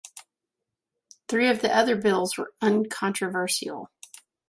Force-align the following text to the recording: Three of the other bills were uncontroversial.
Three 1.27 1.47
of 1.47 1.61
the 1.61 1.69
other 1.71 1.95
bills 1.95 2.35
were 2.35 2.55
uncontroversial. 2.59 3.91